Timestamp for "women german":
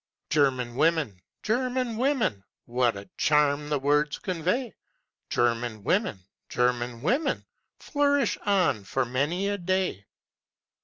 0.75-1.95, 5.83-7.03